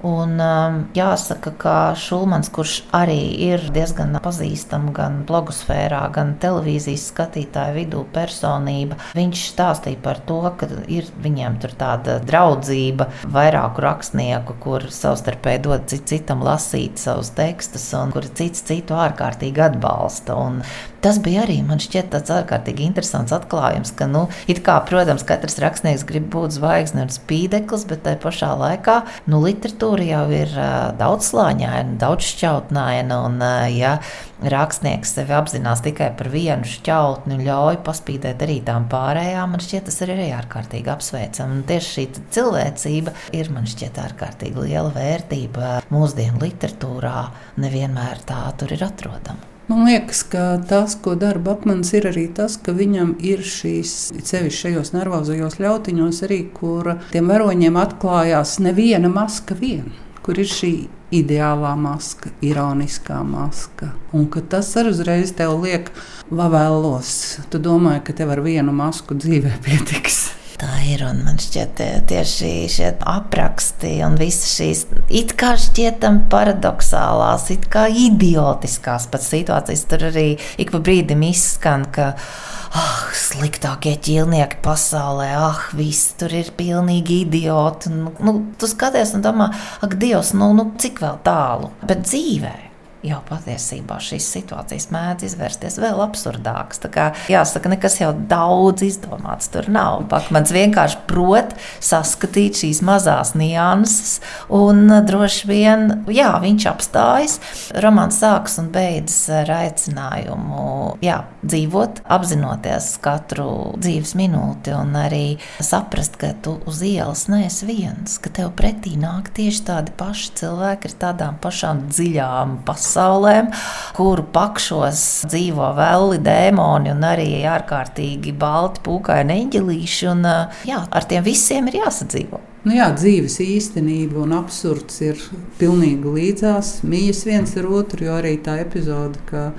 Un, 0.06 0.38
um, 0.40 0.76
jāsaka, 0.96 1.50
ka 1.60 1.74
Šulmans, 1.98 2.48
kurš 2.54 2.78
arī 2.96 3.18
ir 3.50 3.66
diezgan 3.74 4.16
pazīstama 4.24 4.94
gan 4.96 5.18
blogosfērā, 5.28 6.00
gan 6.14 6.32
televīzijas 6.40 7.04
skatītāju 7.10 7.76
vidū 7.76 8.04
personība, 8.14 8.96
viņš 9.18 9.42
stāstīja 9.52 10.00
par 10.00 10.22
to, 10.24 10.40
ka 10.56 10.70
ir 10.88 11.10
viņiem 11.20 11.58
tur 11.60 11.74
tāda 11.76 12.16
draudzība, 12.24 13.10
vairāku 13.28 13.84
rakstnieku, 13.84 14.56
kur 14.64 14.88
savstarpēji 14.88 15.64
dod 15.68 15.84
cit 15.92 16.08
citam 16.08 16.46
lasīt 16.48 16.96
savus 17.02 17.34
tekstus, 17.36 17.84
un 17.98 18.16
kuri 18.16 18.32
cits 18.40 18.64
citu 18.70 18.96
ārkārtīgi 18.96 19.68
atbalsta. 19.68 20.38
Un 20.40 20.62
Tas 21.00 21.16
bija 21.16 21.46
arī 21.46 21.62
man 21.64 21.80
šķiet 21.80 22.10
tāds 22.12 22.28
ārkārtīgi 22.34 22.84
interesants 22.84 23.32
atklājums, 23.32 23.94
ka, 23.96 24.04
nu, 24.04 24.26
kā, 24.66 24.74
protams, 24.84 25.24
katrs 25.24 25.56
rakstnieks 25.62 26.04
grib 26.04 26.26
būt 26.32 26.58
zvaigznes 26.58 27.06
un 27.06 27.14
spīdeklis, 27.14 27.86
bet 27.88 28.02
tajā 28.04 28.18
pašā 28.20 28.50
laikā 28.60 28.98
nu, 29.32 29.40
literatūra 29.40 29.89
jau 29.98 30.22
ir 30.30 30.52
daudzslāņaina, 31.00 31.96
daudzšķautnaina. 31.98 33.18
Un, 33.26 33.42
ja 33.74 33.96
rakstnieks 34.40 35.16
sevi 35.16 35.34
apzinās 35.34 35.82
tikai 35.82 36.12
par 36.16 36.30
vienu 36.30 36.68
šķautni 36.70 37.36
un 37.36 37.44
ļauj 37.48 37.80
paspīdēt 37.86 38.46
arī 38.46 38.60
tām 38.66 38.86
pārējām, 38.92 39.56
man 39.56 39.66
šķiet, 39.66 39.88
tas 39.90 40.00
ir 40.06 40.14
arī 40.14 40.30
ārkārtīgi 40.38 40.94
apsveicami. 40.94 41.60
Tieši 41.66 41.94
šī 41.96 42.06
cilvēcība 42.38 43.18
ir 43.36 43.50
man 43.50 43.66
šķiet 43.70 44.00
ārkārtīgi 44.06 44.70
liela 44.70 44.94
vērtība 44.94 45.76
mūsdienu 45.90 46.44
literatūrā. 46.46 47.28
Nevienmēr 47.60 48.26
tā 48.30 48.44
tur 48.62 48.78
ir 48.78 48.86
atrodama. 48.86 49.49
Man 49.70 49.84
liekas, 49.86 50.24
ka 50.26 50.58
tas, 50.68 50.96
ko 50.98 51.12
dara 51.14 51.38
Bakmans, 51.38 51.92
ir 51.94 52.08
arī 52.10 52.24
tas, 52.34 52.56
ka 52.58 52.72
viņam 52.74 53.12
ir 53.22 53.44
šīs, 53.46 53.92
sevišķi 54.18 54.64
šajos 54.64 54.90
nervozajos 54.96 55.60
ļautiņos, 55.62 56.18
arī, 56.26 56.38
kur 56.56 56.96
tiem 57.12 57.30
varoņiem 57.30 57.78
atklājās 57.78 58.56
neviena 58.64 59.06
maska 59.12 59.54
vien, 59.60 59.92
kur 60.26 60.42
ir 60.42 60.50
šī 60.50 60.72
ideālā 61.14 61.76
maska, 61.78 62.32
ironiskā 62.42 63.20
maska. 63.22 63.92
Un 64.10 64.26
tas 64.26 64.72
arī 64.74 64.90
uzreiz 64.90 65.30
tev 65.38 65.54
liek 65.62 65.92
vavēlos. 66.34 67.14
Tu 67.54 67.62
domā, 67.62 68.00
ka 68.02 68.10
tev 68.10 68.34
ar 68.34 68.42
vienu 68.42 68.74
masku 68.74 69.14
dzīvē 69.14 69.54
pietiks. 69.62 70.29
Tā 70.60 70.70
ir. 70.86 71.04
Un 71.08 71.22
man 71.24 71.40
šķiet, 71.40 71.80
tieši 72.10 72.52
šie 72.70 72.92
apraksti 73.08 73.96
un 74.06 74.18
visas 74.20 74.54
šīs 74.58 74.84
it 75.20 75.34
kā 75.40 75.54
šķietam 75.60 76.24
paradoxālās, 76.32 77.48
it 77.54 77.68
kā 77.72 77.86
idiotiskās 77.88 79.08
pat 79.10 79.24
situācijas, 79.26 79.84
tur 79.90 80.08
arī 80.10 80.28
ik 80.60 80.72
pa 80.74 80.82
brīdim 80.84 81.24
izskan, 81.30 81.86
ka 81.94 82.12
ah, 82.14 83.02
sliktākie 83.16 83.96
ķīlnieki 84.06 84.60
pasaulē, 84.64 85.30
ah, 85.40 85.68
viss 85.76 86.14
tur 86.20 86.34
ir 86.36 86.52
pilnīgi 86.58 87.22
idioti. 87.26 87.92
Nu, 87.94 88.14
nu, 88.24 88.36
tu 88.60 88.70
skaties 88.70 89.16
un 89.18 89.26
domā, 89.26 89.50
ak, 89.84 89.98
Dievs, 90.00 90.34
nu, 90.38 90.52
nu 90.56 90.70
cik 90.80 91.02
vēl 91.04 91.22
tālu, 91.26 91.72
bet 91.84 92.04
dzīvēm 92.08 92.69
jau 93.06 93.20
patiesībā 93.28 93.96
šīs 94.02 94.26
situācijas 94.34 94.90
mēdz 94.92 95.24
izvērsties 95.30 95.78
vēl 95.80 96.02
absurdākas. 96.04 96.82
Jāsaka, 97.30 97.70
nekas 97.72 97.96
jau 98.00 98.10
daudz 98.12 98.84
izdomāts 98.84 99.50
tur 99.52 99.68
nav. 99.72 100.04
Pakmans 100.10 100.52
vienkārši 100.52 101.00
prot 101.08 101.54
saskatīt 101.84 102.60
šīs 102.60 102.82
mazās 102.84 103.32
nianses, 103.38 104.18
un 104.52 104.90
droši 105.06 105.48
vien 105.48 105.86
jā, 106.12 106.32
viņš 106.42 106.66
apstājas. 106.70 107.38
Romāns 107.80 108.20
sākas 108.20 108.58
un 108.60 108.70
beidzas 108.74 109.22
ar 109.40 109.52
aicinājumu 109.60 110.66
jā, 111.04 111.22
dzīvot, 111.44 112.02
apzinoties 112.10 112.92
katru 113.04 113.78
dzīves 113.80 114.14
minūti, 114.18 114.74
un 114.76 114.92
arī 115.00 115.24
saprast, 115.64 116.18
ka 116.20 116.34
tu 116.44 116.58
uz 116.68 116.82
ielas 116.84 117.26
neesi 117.32 117.68
viens, 117.68 118.18
ka 118.20 118.32
tev 118.40 118.52
pretī 118.58 118.96
nāk 119.00 119.32
tieši 119.36 119.64
tādi 119.70 119.96
paši 119.96 120.36
cilvēki 120.42 120.90
ar 120.90 120.98
tādām 121.06 121.40
pašām 121.40 121.86
dziļām 121.88 122.60
pasaulēm 122.68 122.89
pasaulēm, 122.90 123.50
kuru 123.94 124.24
pakšos 124.34 125.02
dzīvo 125.30 125.70
vēli 125.78 126.18
dēmoni 126.24 126.90
un 126.90 127.06
arī 127.06 127.28
ārkārtīgi 127.46 128.34
balti 128.38 128.82
pūkaini 128.86 129.36
eņģelīši. 129.44 130.06
Un, 130.10 130.26
jā, 130.66 130.80
ar 130.90 131.06
tiem 131.10 131.24
visiem 131.26 131.70
ir 131.70 131.80
jāsadzīvo. 131.84 132.40
Nu 132.66 132.74
jā, 132.76 132.90
dzīves 132.92 133.38
īstenība 133.40 134.20
un 134.20 134.34
absurds 134.36 134.98
ir 135.04 135.20
pilnīgi 135.60 136.16
līdzās, 136.16 136.80
mījas 136.84 137.22
viens 137.28 137.54
ar 137.56 137.70
otru, 137.70 138.04
jo 138.08 138.18
arī 138.18 138.34
tā 138.44 138.58
epizode, 138.60 139.22
ka 139.30 139.52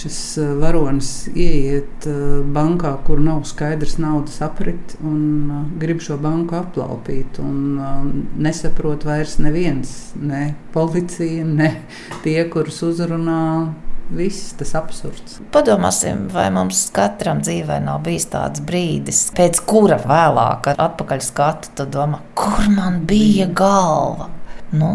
šis 0.00 0.38
eh, 0.38 0.52
varonis 0.60 1.10
ieiet 1.34 2.06
eh, 2.08 2.40
bankā, 2.54 2.94
kur 3.04 3.20
nav 3.22 3.42
skaidrs 3.48 3.98
naudas 4.00 4.40
aprit 4.44 4.96
un 5.04 5.20
eh, 5.50 5.66
grib 5.82 6.00
šo 6.04 6.16
banku 6.20 6.56
aplaupīt. 6.56 7.40
Nesaprot 8.40 9.04
vairs 9.08 9.38
neviens, 9.42 9.92
ne 10.16 10.54
policija, 10.74 11.44
ne 11.44 11.74
tie, 12.24 12.42
kurus 12.52 12.82
uzrunā. 12.86 13.44
Viss 14.10 14.56
tas 14.58 14.72
absurds. 14.74 15.36
Padomāsim, 15.54 16.24
vai 16.34 16.48
mums 16.50 16.80
katram 16.90 17.44
dzīvē 17.44 17.76
nav 17.84 18.00
bijis 18.02 18.26
tāds 18.32 18.58
brīdis, 18.66 19.20
pēc 19.36 19.60
kura 19.70 20.00
vēlāk, 20.02 20.64
kad 20.64 20.82
atpakaļ 20.82 21.22
skatu, 21.22 21.70
tad 21.78 21.92
domā, 21.94 22.18
kur 22.34 22.66
man 22.74 23.04
bija 23.06 23.46
galva. 23.54 24.26
Nu, 24.74 24.90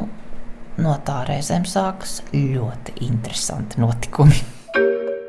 no 0.84 0.98
tā 1.08 1.22
reizēm 1.30 1.64
sākas 1.70 2.18
ļoti 2.34 2.98
interesanti 3.08 3.80
notikumi. 3.80 4.55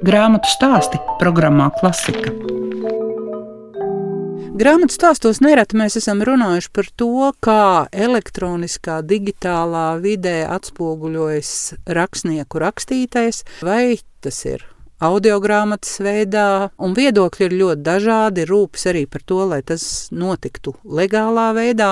Grāmatu 0.05 0.51
stāsti 0.53 0.99
programmā 1.17 1.71
Klasika. 1.79 2.29
Grāmatu 4.61 4.93
stāstos 4.93 5.41
nereti 5.41 5.79
mēs 5.81 5.97
esam 5.97 6.21
runājuši 6.21 6.71
par 6.77 6.91
to, 7.01 7.31
kā 7.41 7.65
elektroniskā, 7.97 8.99
digitālā 9.01 9.97
vidē 10.05 10.43
atspoguļojas 10.53 11.53
rakstnieku 11.97 12.61
rakstītais, 12.61 13.45
vai 13.65 13.97
tas 14.21 14.45
ir 14.45 14.69
audio 14.99 15.37
grāmatas 15.45 15.99
veidā, 16.01 16.71
un 16.81 16.95
viedokļi 16.97 17.47
ir 17.47 17.55
ļoti 17.61 17.83
dažādi. 17.85 18.47
Rūpes 18.49 18.87
arī 18.89 19.05
par 19.11 19.23
to, 19.29 19.43
lai 19.51 19.61
tas 19.67 20.09
notiktu 20.09 20.73
legālā 20.85 21.51
veidā, 21.57 21.91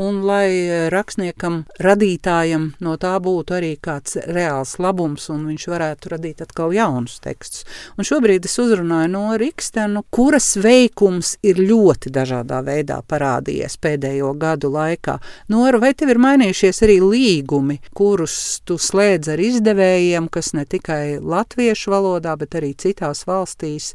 un 0.00 0.22
lai 0.24 0.88
rakstniekam, 0.92 1.64
radītājam 1.82 2.70
no 2.80 2.96
tā 3.00 3.12
būtu 3.20 3.56
arī 3.58 3.72
kāds 3.82 4.16
reāls 4.24 4.76
labums, 4.80 5.28
un 5.32 5.44
viņš 5.50 5.66
varētu 5.68 6.12
radīt 6.14 6.40
atkal 6.46 6.72
jaunus 6.72 7.18
tekstus. 7.24 7.66
Un 7.98 8.08
šobrīd 8.08 8.48
es 8.48 8.56
uzrunāju 8.62 9.12
no 9.12 9.24
Rikstenu, 9.36 10.04
kuras 10.10 10.54
veikums 10.56 11.36
ir 11.44 11.60
ļoti 11.60 12.12
dažādā 12.14 12.62
veidā 12.64 13.02
parādījies 13.04 13.76
pēdējo 13.82 14.32
gadu 14.40 14.72
laikā. 14.72 15.18
Nora, 15.52 15.80
vai 15.82 15.92
tev 15.92 16.14
ir 16.14 16.22
mainījušies 16.24 16.82
arī 16.86 16.98
līgumi, 17.04 17.80
kurus 17.96 18.62
tu 18.64 18.78
slēdz 18.80 19.34
ar 19.34 19.44
izdevējiem, 19.44 20.30
kas 20.32 20.54
ne 20.56 20.64
tikai 20.64 21.18
latviešu 21.20 21.92
valodā, 21.92 22.36
bet 22.36 22.45
bet 22.46 22.60
arī 22.62 22.72
citās 22.78 23.26
valstīs 23.26 23.92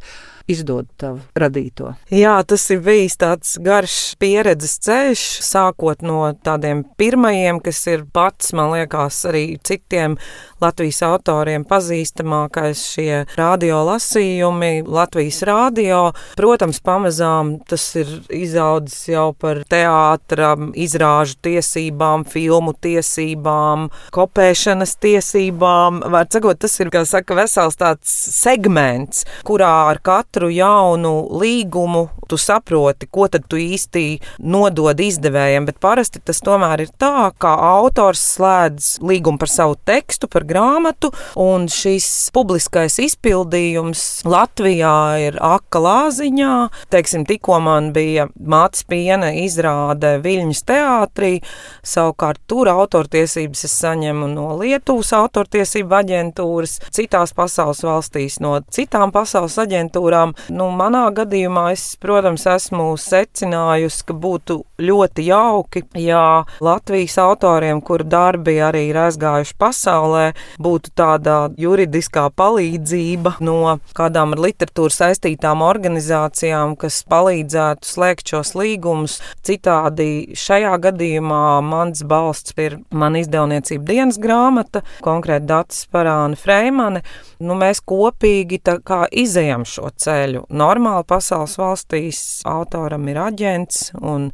izdod 0.51 0.89
tavu 1.01 1.21
radīto. 1.37 1.93
Jā, 2.13 2.35
tas 2.47 2.67
ir 2.73 2.81
bijis 2.85 3.17
tāds 3.21 3.55
garš 3.63 3.97
pieredzes 4.21 4.77
ceļš, 4.85 5.25
sākot 5.45 6.03
no 6.05 6.23
tādiem 6.45 6.83
pirmajiem, 6.99 7.61
kas 7.63 7.81
ir 7.91 8.05
pats, 8.13 8.51
man 8.57 8.73
liekas, 8.75 9.23
arī 9.29 9.45
citiem 9.63 10.17
Latvijas 10.61 11.01
autoriem 11.05 11.63
pazīstamākais 11.65 12.83
šie 12.93 13.23
radio 13.37 13.81
lasījumi, 13.87 14.83
Latvijas 14.85 15.41
radio. 15.47 16.01
Protams, 16.37 16.81
pamazām 16.85 17.55
tas 17.69 17.85
ir 17.99 18.09
izaudzis 18.35 19.09
jau 19.11 19.31
par 19.37 19.63
teātra, 19.69 20.53
izrāžu 20.77 21.37
tiesībām, 21.45 22.25
filmu 22.29 22.73
tiesībām, 22.81 23.89
kopēšanas 24.15 24.95
tiesībām. 25.01 26.01
Var 26.13 26.29
sakot, 26.33 26.61
tas 26.61 26.77
ir, 26.81 26.91
kā 26.93 27.03
saka, 27.07 27.37
vesels 27.37 27.79
tāds 27.79 28.11
segments, 28.41 29.25
kurā 29.47 29.71
ar 29.91 30.01
katru 30.03 30.40
jaunu 30.49 31.27
līgumu 31.41 32.07
tu 32.31 32.37
saproti, 32.39 33.09
ko 33.11 33.27
tad 33.27 33.43
tu 33.51 33.59
īsti 33.59 34.21
nodod 34.47 34.99
izdevējiem, 35.03 35.67
bet 35.67 35.81
parasti 35.83 36.21
tas 36.23 36.39
tomēr 36.43 36.85
ir 36.85 36.93
tā, 37.01 37.29
ka 37.41 37.51
autors 37.73 38.21
slēdz 38.37 39.01
līgumu 39.03 39.41
par 39.41 39.51
savu 39.51 39.75
tekstu, 39.75 40.29
par 40.31 40.45
grāmatu, 40.47 41.11
un 41.35 41.67
šis 41.71 42.07
publiskais 42.33 42.95
izpildījums 43.03 44.23
Latvijā 44.23 44.95
ir 45.27 45.39
aka 45.43 45.81
lāziņā. 45.83 46.55
Teiksim, 46.93 47.25
tikko 47.27 47.59
man 47.63 47.91
bija 47.95 48.29
mātes 48.39 48.85
piena 48.87 49.33
izrāde 49.35 50.15
Viļņas 50.23 50.63
teātrī, 50.71 51.33
savukārt 51.83 52.39
tur 52.47 52.71
autortiesības 52.71 53.65
es 53.67 53.75
saņemu 53.83 54.31
no 54.31 54.47
Lietuvas 54.61 55.11
autortiesību 55.19 55.99
aģentūras, 55.99 56.77
citās 56.95 57.35
pasaules 57.35 57.83
valstīs 57.83 58.39
no 58.43 58.55
citām 58.71 59.11
pasaules 59.11 59.57
aģentūrām. 59.65 60.30
Nu, 60.53 60.69
manā 60.75 61.05
gadījumā 61.15 61.71
es, 61.75 61.85
protams, 62.01 62.45
esmu 62.49 62.91
secinājusi, 62.99 64.05
ka 64.07 64.15
būtu 64.17 64.59
ļoti 64.81 65.25
jauki, 65.27 65.83
ja 66.01 66.43
Latvijas 66.63 67.17
autoriem, 67.21 67.81
kuru 67.85 68.07
darbi 68.09 68.57
arī 68.63 68.87
ir 68.89 68.99
aizgājuši 69.05 69.55
pasaulē, 69.61 70.25
būtu 70.61 70.93
tāda 70.97 71.37
juridiskā 71.59 72.27
palīdzība 72.37 73.37
no 73.45 73.77
kādām 73.97 74.35
ar 74.35 74.43
literatūru 74.47 74.93
saistītām 74.93 75.63
organizācijām, 75.65 76.75
kas 76.79 77.01
palīdzētu 77.11 77.87
slēgt 77.87 78.33
šos 78.33 78.53
līgumus. 78.57 79.19
Citādi 79.45 80.37
šajā 80.37 80.73
gadījumā 80.87 81.43
mans 81.65 82.03
balsts 82.07 82.55
ir 82.61 82.79
mana 82.93 83.21
izdevniecība 83.23 83.87
dienas 83.87 84.19
grāmata, 84.21 84.83
konkrēti 85.05 85.49
Dats 85.49 85.85
Parāna 85.91 86.37
Freimane. 86.39 87.03
Nu, 87.41 87.55
mēs 87.57 87.81
kopīgi 87.85 88.61
izējam 89.23 89.65
šo 89.67 89.89
ceļu. 89.97 90.10
Normāli 90.49 91.07
pasaules 91.07 91.57
valstīs 91.59 92.19
autoram 92.49 93.07
ir 93.11 93.21
aģents 93.29 93.89
un 94.01 94.31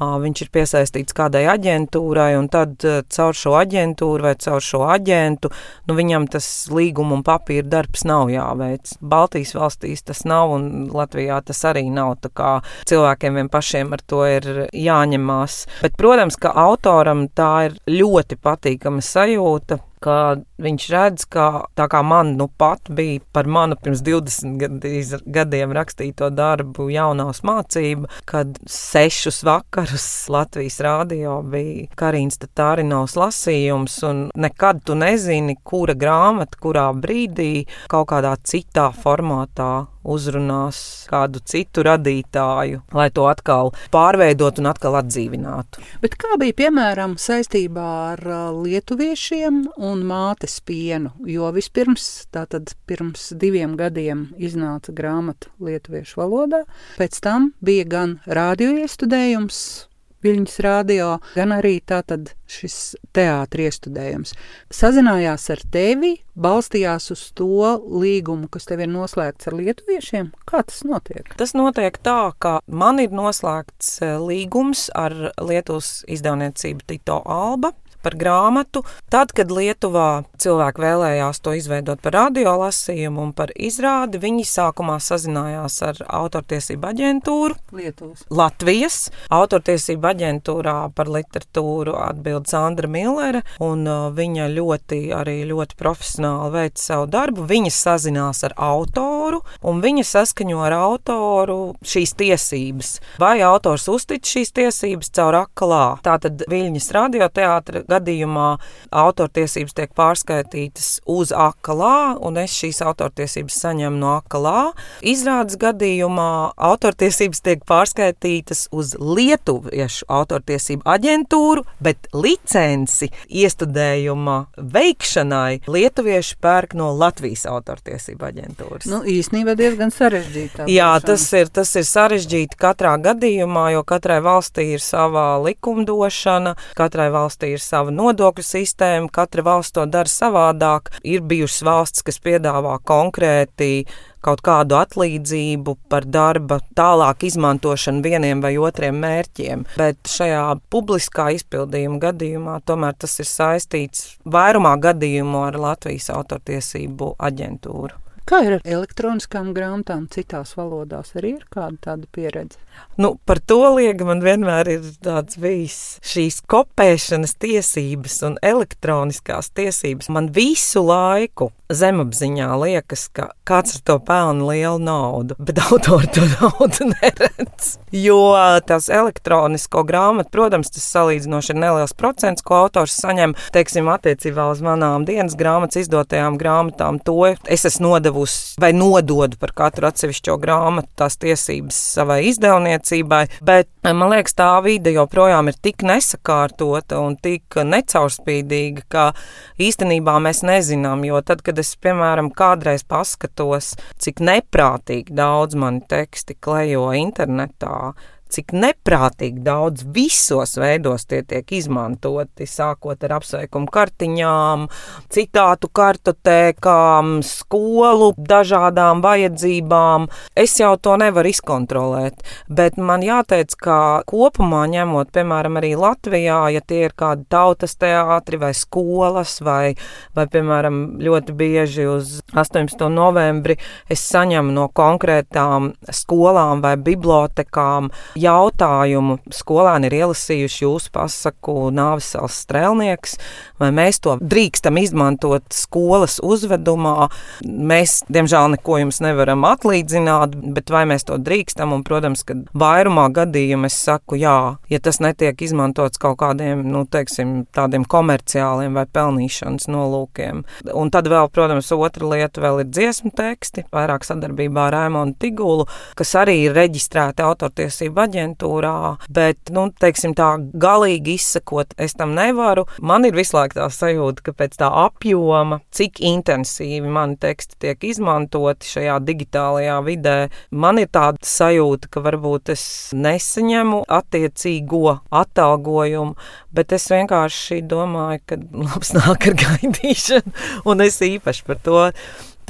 viņš 0.00 0.42
ir 0.44 0.48
piesaistīts 0.54 1.12
kādai 1.16 1.42
aģentūrai, 1.52 2.32
un 2.38 2.48
tad 2.48 2.80
caur 3.12 3.36
šo 3.36 3.52
aģentūru 3.60 4.24
vai 4.24 4.34
caur 4.40 4.64
šo 4.64 4.86
aģentu 4.88 5.50
nu, 5.50 5.96
viņam 5.96 6.24
tas 6.32 6.46
līguma 6.72 7.18
un 7.18 7.24
papīra 7.26 7.68
darbs 7.68 8.06
nav 8.08 8.32
jāveic. 8.32 8.94
Baltijas 9.00 9.52
valstīs 9.58 10.04
tas 10.08 10.24
nav, 10.24 10.54
un 10.56 10.88
Latvijā 10.94 11.42
tas 11.44 11.60
arī 11.68 11.84
nav. 11.92 12.16
Cilvēkiem 12.20 13.36
vien 13.36 13.52
pašiem 13.52 13.92
ar 13.92 14.00
to 14.08 14.24
ir 14.24 14.48
jāņemās. 14.72 15.60
Bet, 15.84 16.00
protams, 16.00 16.40
ka 16.40 16.54
autoram 16.64 17.28
tā 17.28 17.52
ir 17.68 17.78
ļoti 18.00 18.40
patīkama 18.40 19.04
sajūta 19.04 19.82
ka 20.04 20.16
viņš 20.60 20.86
redz, 20.92 21.26
ka 21.30 21.46
tā 21.78 21.86
kā 21.92 22.00
man 22.06 22.34
nu 22.38 22.48
pat 22.60 22.90
bija 22.96 23.20
par 23.34 23.48
manu 23.50 23.76
pirms 23.80 24.02
20 24.06 25.26
gadiem 25.28 25.74
rakstīto 25.76 26.30
darbu 26.34 26.88
jaunās 26.92 27.42
mācība, 27.46 28.10
kad 28.28 28.58
sešus 28.68 29.42
vakarus 29.46 30.08
Latvijas 30.32 30.80
rādio 30.84 31.40
bija 31.46 31.88
Karīns 32.00 32.40
Tatārinovs 32.40 33.16
lasījums, 33.20 34.00
un 34.08 34.26
nekad 34.34 34.84
tu 34.86 34.96
nezini, 34.98 35.58
kura 35.64 35.96
grāmata, 35.98 36.60
kurā 36.60 36.88
brīdī 36.96 37.66
kaut 37.90 38.10
kādā 38.12 38.34
citā 38.44 38.90
formātā 38.96 39.72
uzrunās 40.04 40.80
kādu 41.10 41.42
citu 41.44 41.84
radītāju, 41.86 42.82
lai 42.96 43.08
to 43.14 43.26
atkal 43.30 43.72
pārveidot 43.92 44.60
un 44.62 44.70
atkal 44.70 44.98
atdzīvinātu. 45.00 45.82
Bet 46.02 46.16
kā 46.20 46.38
bija 46.40 46.56
piemēram 46.62 47.16
saistībā 47.20 47.88
ar 48.14 48.24
lietuviešiem 48.60 49.62
un 49.90 50.06
mātes 50.08 50.58
pienu? 50.64 51.12
Jo 51.26 51.50
vispirms, 51.56 52.08
tātad 52.34 52.74
pirms 52.88 53.30
diviem 53.40 53.76
gadiem 53.80 54.28
iznāca 54.38 54.94
grāmata 54.96 55.52
lietuviešu 55.60 56.22
valodā, 56.22 56.64
pēc 57.00 57.20
tam 57.24 57.52
bija 57.64 57.88
gan 57.90 58.18
radio 58.26 58.72
iestudējums, 58.80 59.89
Viļņas 60.20 60.56
rādio, 60.64 61.06
gan 61.32 61.54
arī 61.56 61.78
tātad 61.80 62.34
šis 62.50 62.94
teātris 63.16 63.70
iestudējums. 63.70 64.34
Sazinājās 64.74 65.46
ar 65.54 65.62
tevi, 65.72 66.12
balstījās 66.36 67.10
uz 67.14 67.22
to 67.36 67.70
līgumu, 67.88 68.50
kas 68.52 68.68
tev 68.68 68.84
ir 68.84 68.90
noslēgts 68.92 69.48
ar 69.48 69.56
lietuviešiem. 69.56 70.32
Kā 70.48 70.60
tas 70.66 70.82
notiek? 70.84 71.32
Tas 71.40 71.56
notiek 71.56 71.96
tā, 72.04 72.32
ka 72.36 72.58
man 72.68 73.00
ir 73.00 73.14
noslēgts 73.16 73.96
eh, 74.04 74.16
līgums 74.20 74.88
ar 74.92 75.16
Lietuvas 75.40 76.02
izdevniecību 76.10 76.84
Tito 76.90 77.22
Alba 77.24 77.72
par 78.02 78.16
grāmatu. 78.20 78.82
Tad, 79.12 79.34
kad 79.36 79.50
Lietuvā 79.52 80.24
cilvēki 80.40 80.84
vēlējās 80.84 81.42
to 81.44 81.54
izveidot 81.58 82.00
par 82.02 82.16
radiolasījumu 82.16 83.24
un 83.26 83.32
par 83.36 83.52
izrādi, 83.56 84.20
viņi 84.22 84.46
sākumā 84.48 84.98
sazinājās 85.02 85.80
ar 85.86 86.02
autortiesību 86.06 86.90
aģentūru 86.90 87.58
Lietuvas. 87.76 88.24
Latvijas. 88.30 88.98
Autortiesību 89.30 90.10
aģentūrā 90.10 90.76
par 90.96 91.10
literatūru 91.12 91.94
atbild 92.00 92.48
Sandra 92.50 92.88
Millere, 92.90 93.42
un 93.62 93.84
uh, 93.88 94.08
viņa 94.14 94.48
ļoti, 94.54 95.00
arī 95.16 95.40
ļoti 95.50 95.78
profesionāli 95.80 96.54
veic 96.56 96.80
savu 96.80 97.08
darbu. 97.10 97.46
Viņa 97.50 97.72
sazinās 97.74 98.44
ar 98.46 98.54
autoru, 98.60 99.42
un 99.66 99.82
viņa 99.84 100.06
saskaņo 100.06 100.62
ar 100.66 100.76
autoru 100.78 101.58
šīs 101.86 102.14
tiesības. 102.20 102.92
Vai 103.22 103.38
autors 103.46 103.88
uztic 103.92 104.26
šīs 104.28 104.54
tiesības 104.56 105.12
caur 105.16 105.42
akalā? 105.44 105.84
Tātad 106.04 106.44
Viļņas 106.50 106.90
radioteātra 106.96 107.84
gadījumā 107.90 108.48
autortiesības 108.90 109.76
tiek 109.76 109.94
pārskaitītas 109.98 111.00
uz 111.10 111.34
akalā, 111.34 112.16
un 112.22 112.38
es 112.40 112.54
šīs 112.56 112.80
autortiesības 112.86 113.58
saņemu 113.64 114.00
no 114.00 114.14
akalā. 114.18 114.70
Izrādes 115.06 115.58
gadījumā 115.60 116.30
autortiesības 116.70 117.42
tiek 117.46 117.64
pārskaitītas 117.68 118.66
uz 118.74 118.94
lietuviešu 119.00 120.08
autortiesību 120.10 120.86
aģentūru, 120.88 121.64
bet 121.82 122.10
licenci 122.14 123.10
iestudējuma 123.28 124.36
veikšanai 124.56 125.62
lietuvieši 125.70 126.38
pērk 126.42 126.76
no 126.78 126.90
Latvijas 126.96 127.46
autortiesību 127.50 128.28
aģentūras. 128.30 128.88
Nu, 128.90 129.02
īstenībā 129.08 129.56
diezgan 129.58 129.92
sarežģīti. 129.94 130.68
Jā, 130.70 130.92
tas 131.04 131.24
ir, 131.36 131.50
tas 131.52 131.72
ir 131.78 131.86
sarežģīti 131.88 132.58
katrā 132.60 132.96
gadījumā, 133.02 133.70
jo 133.76 133.84
katrai 133.86 134.20
valstī 134.24 134.70
ir 134.76 134.84
sava 134.84 135.34
likumdošana, 135.44 136.56
katrai 136.78 137.08
valstī 137.14 137.54
ir 137.56 137.62
sava 137.62 137.79
sava 137.80 137.92
nodokļu 137.94 138.44
sistēma, 138.44 139.08
katra 139.12 139.44
valsts 139.46 139.72
to 139.76 139.86
dara 139.88 140.10
savādāk. 140.10 140.90
Ir 141.06 141.22
bijušas 141.24 141.62
valsts, 141.64 142.04
kas 142.04 142.20
piedāvā 142.20 142.76
konkrēti 142.84 143.86
kaut 144.20 144.42
kādu 144.44 144.76
atlīdzību 144.76 145.76
par 145.88 146.04
darba 146.04 146.58
tālāk 146.76 147.24
izmantošanu 147.30 148.04
vieniem 148.04 148.42
vai 148.44 148.52
otriem 148.60 149.00
mērķiem. 149.00 149.64
Bet 149.80 150.12
šajā 150.12 150.58
publiskā 150.72 151.30
izpildījuma 151.38 152.02
gadījumā 152.04 152.58
tomēr 152.68 152.98
tas 153.00 153.16
ir 153.22 153.30
saistīts 153.30 154.18
vairumā 154.28 154.76
gadījumu 154.82 155.46
ar 155.46 155.56
Latvijas 155.56 156.10
autortiesību 156.12 157.14
aģentūru. 157.30 157.96
Kā 158.30 158.44
ir 158.46 158.52
ar 158.54 158.60
elektroniskām 158.62 159.48
grāmatām, 159.56 160.04
citās 160.14 160.52
valodās 160.54 161.16
arī 161.18 161.32
ir 161.40 161.46
kāda 161.50 161.80
tāda 161.88 162.06
pieredze? 162.14 162.60
Nu, 163.00 163.16
par 163.26 163.40
to 163.42 163.58
liega 163.74 164.06
man 164.06 164.20
vienmēr 164.22 164.68
ir 164.70 164.84
tāds 165.02 165.38
bijis 165.40 165.78
šīs 166.06 166.38
kopēšanas 166.50 167.34
tiesības 167.42 168.20
un 168.28 168.36
elektroniskās 168.44 169.50
tiesības. 169.56 170.10
Man 170.14 170.28
visu 170.36 170.84
laiku 170.84 171.50
zemapziņā 171.70 172.48
liekas, 172.60 173.06
ka 173.14 173.30
kāds 173.46 173.78
ar 173.78 173.84
to 173.86 173.96
pelna 174.04 174.48
lielu 174.50 174.80
naudu, 174.82 175.36
bet 175.38 175.60
autori 175.66 176.10
to 176.14 176.26
naudu 176.36 176.90
neredz. 176.92 177.76
Jo 177.94 178.18
tās 178.66 178.90
elektronisko 178.92 179.82
grāmatu, 179.86 180.30
protams, 180.34 180.70
tas 180.74 180.86
salīdzinoši 180.92 181.54
ir 181.54 181.60
neliels 181.62 181.94
procents, 181.96 182.44
ko 182.46 182.60
autors 182.64 182.98
saņem, 183.00 183.34
teiksim, 183.54 183.90
attiecībā 183.90 184.50
uz 184.52 184.62
manām 184.66 185.06
dienas 185.08 185.38
grāmatas 185.38 185.82
izdotajām 185.84 186.38
grāmatām. 186.40 187.00
To 187.06 187.18
es 187.30 187.66
esmu 187.66 187.96
nodevusi 188.20 188.60
vai 188.60 188.72
nododu 188.72 189.36
par 189.40 189.52
katru 189.56 189.86
atsevišķo 189.88 190.36
grāmatu 190.40 190.88
tās 190.96 191.16
tiesības 191.20 191.76
savai 191.96 192.26
izdevumam 192.28 192.60
celtniecībai, 192.60 193.28
bet 193.42 193.68
man 193.84 194.10
liekas, 194.10 194.34
tā 194.34 194.60
vide 194.64 194.92
joprojām 194.92 195.48
ir 195.48 195.56
tik 195.62 195.82
nesakārtota 195.82 197.00
un 197.00 197.16
tik 197.16 197.56
necaurspīdīga, 197.56 198.82
ka 198.88 199.12
īstenībā 199.58 200.18
mēs 200.20 200.42
nezinām, 200.42 201.04
jo 201.04 201.20
tad, 201.22 201.42
kad 201.42 201.58
es, 201.58 201.76
piemēram, 201.76 202.30
kādreiz 202.30 202.84
paskatos, 202.84 203.76
cik 203.98 204.20
neprātīgi 204.20 205.14
daudz 205.14 205.54
mani 205.54 205.80
teksti 205.88 206.36
klejo 206.40 206.90
internetā, 206.92 207.92
cik 208.30 208.54
neprātīgi 208.56 209.42
daudz 209.44 209.84
visos 209.94 210.56
veidos 210.60 211.06
tie 211.10 211.22
tiek 211.26 211.46
izmantoti, 211.56 212.46
sākot 212.48 213.02
ar 213.06 213.16
apsveikumu 213.18 213.70
kartiņām, 213.72 214.66
citātu 215.12 215.70
kartotēkām, 215.74 217.18
skolu 217.26 218.12
dažādām 218.16 219.02
vajadzībām. 219.04 220.08
Es 220.38 220.56
jau 220.60 220.74
to 220.80 220.96
nevaru 221.00 221.32
izkontrolēt, 221.32 222.24
bet 222.48 222.78
man 222.78 223.04
jāteic, 223.06 223.54
ka 223.60 223.78
kopumā 224.10 224.64
ņemot, 224.70 225.12
piemēram, 225.14 225.58
arī 225.60 225.74
Latvijā, 225.78 226.40
ja 226.54 226.62
tie 226.64 226.84
ir 226.88 226.96
kādi 226.96 227.26
tautas 227.32 227.76
teātri 227.80 228.40
vai 228.40 228.52
skolas 228.56 229.38
vai, 229.44 229.74
vai 230.16 230.26
piemēram, 230.30 230.80
ļoti 231.02 231.36
bieži 231.36 231.86
uz 231.90 232.18
18. 232.34 232.86
novembri 232.92 233.56
es 233.90 234.02
saņemu 234.10 234.54
no 234.54 234.66
konkrētām 234.74 235.72
skolām 235.94 236.62
vai 236.64 236.76
bibliotekām 236.80 237.90
jautājumu 238.20 239.18
skolēni 239.34 239.88
ir 239.90 239.96
ielasījuši 240.00 240.64
jūsu 240.64 240.92
pasaku 240.94 241.70
Nāvisels 241.74 242.40
strēlnieks, 242.44 243.16
vai 243.60 243.70
mēs 243.74 244.00
to 244.04 244.16
drīkstam 244.20 244.78
izmantot 244.80 245.46
skolas 245.54 246.18
uzvedumā. 246.24 247.10
Mēs, 247.44 248.00
diemžēl, 248.12 248.54
neko 248.56 248.80
jums 248.82 249.00
nevaram 249.04 249.44
atlīdzināt, 249.48 250.36
bet 250.56 250.72
vai 250.72 250.84
mēs 250.90 251.06
to 251.08 251.18
drīkstam? 251.20 251.74
Un, 251.76 251.84
protams, 251.86 252.24
ka 252.26 252.36
vairumā 252.58 253.08
gadījumu 253.16 253.68
es 253.70 253.78
saku, 253.80 254.18
jā, 254.20 254.36
ja 254.70 254.82
tas 254.82 255.00
netiek 255.02 255.40
izmantots 255.44 256.00
kaut 256.00 256.18
kādiem, 256.22 256.64
nu, 256.72 256.84
teiksim, 256.90 257.44
tādiem 257.56 257.86
komerciāliem 257.88 258.76
vai 258.76 258.86
pelnīšanas 258.90 259.68
nolūkiem. 259.70 260.44
Un 260.74 260.92
tad 260.92 261.08
vēl, 261.10 261.30
protams, 261.32 261.70
otra 261.76 262.10
lieta 262.14 262.42
vēl 262.42 262.64
ir 262.64 262.70
dziesmu 262.70 263.12
teksti, 263.16 263.66
vairāk 263.74 264.04
sadarbībā 264.06 264.68
ar 264.68 264.76
Raimonu 264.76 265.16
Tigulu, 265.20 265.66
kas 265.98 266.14
arī 266.20 266.36
ir 266.46 266.56
reģistrēti 266.56 267.24
autortiesību 267.24 267.96
aģentūrā, 268.10 268.96
bet, 269.12 269.52
nu, 269.54 269.68
teiksim, 269.80 270.14
tā 270.18 270.34
galīgi 270.60 271.16
izsakot, 271.18 271.74
es 271.80 271.94
tam 271.98 272.14
nevaru. 272.18 272.66
Man 272.82 273.06
ir 273.08 273.16
visu 273.16 273.36
laiku 273.38 273.60
tā 273.60 273.68
sajūta, 273.72 274.24
ka 274.26 274.34
pēc 274.36 274.58
tā 274.60 274.70
apjoma, 274.84 275.60
cik 275.74 276.02
intensīvi 276.10 276.90
mani 276.90 277.18
teksti 277.20 277.60
tiek 277.64 277.86
izmantoti 277.90 278.68
šajā 278.74 278.98
digitālajā 279.06 279.78
vidē, 279.86 280.16
man 280.50 280.82
ir 280.82 280.90
tāda 280.92 281.22
sajūta, 281.26 281.90
ka 281.92 282.02
varbūt 282.04 282.52
es 282.54 282.64
nesaņemu 282.96 283.84
attiecīgo 284.00 284.98
atalgojumu, 285.22 286.16
bet 286.54 286.74
es 286.76 286.88
vienkārši 286.90 287.62
domāju, 287.70 288.24
ka 288.26 288.40
labs 288.40 288.94
nāk 288.96 289.30
ar 289.30 289.38
gaidīšanu, 289.44 290.36
un 290.70 290.86
es 290.86 291.00
īpaši 291.04 291.46
par 291.46 291.62
to 291.64 291.86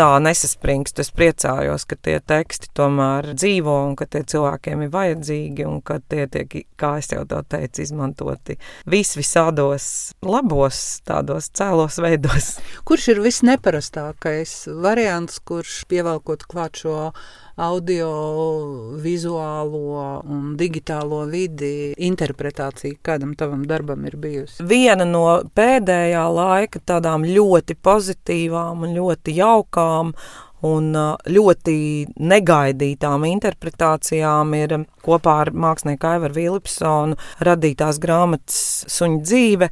tā 0.00 0.08
nesaspringst. 0.22 1.00
Es 1.02 1.10
priecājos, 1.12 1.84
ka 1.88 1.98
tie 2.00 2.16
teksti 2.24 2.70
tomēr 2.76 3.32
dzīvo 3.34 3.74
un 3.90 3.96
ka 3.98 4.06
tie 4.08 4.22
cilvēkiem 4.32 4.86
ir 4.86 4.92
vajadzīgi 4.94 5.66
un 5.68 5.82
ka 5.84 5.98
tie 6.00 6.24
tiek, 6.32 6.56
kā 6.80 6.94
es 7.02 7.10
jau 7.12 7.26
to 7.28 7.42
teicu, 7.52 7.84
izmantoti 7.84 8.56
vis 8.90 9.12
visādos 9.18 9.90
labos, 10.24 10.80
tādos 11.08 11.50
cēlos 11.56 12.00
veidos. 12.00 12.54
Kurš 12.88 13.10
ir 13.14 13.22
visneparastākais 13.26 14.56
variants, 14.80 15.40
kurš 15.44 15.82
pievelkot 15.90 16.48
klāt 16.48 16.80
šo 16.80 17.12
audio, 17.60 18.10
vizuālo 19.04 20.20
un 20.24 20.54
digitālo 20.58 21.22
vidi 21.30 21.92
interpretācija 22.08 23.00
kādam 23.04 23.34
tavam 23.38 23.66
darbam 23.68 24.06
ir 24.08 24.16
bijusi? 24.20 24.64
Viena 24.64 25.06
no 25.08 25.24
pēdējā 25.56 26.22
laika 26.34 26.80
tādām 26.92 27.26
ļoti 27.28 27.76
pozitīvām 27.84 28.86
un 28.86 28.96
ļoti 28.96 29.36
jaukām 29.40 30.14
un 30.66 30.90
ļoti 31.36 31.76
negaidītām 32.20 33.24
interpretācijām 33.30 34.56
ir 34.58 34.74
kopā 35.04 35.38
ar 35.46 35.52
mākslinieku 35.56 36.10
Aivaru 36.10 36.36
Vilipsonu 36.36 37.16
radītās 37.46 38.00
grāmatas 38.02 38.60
Suņa 38.92 39.22
dzīve, 39.24 39.70